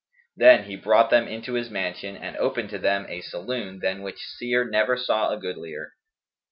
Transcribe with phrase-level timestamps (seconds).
[0.35, 4.25] Then he brought them into his mansion and opened to them a saloon than which
[4.25, 5.91] seer never saw a goodlier.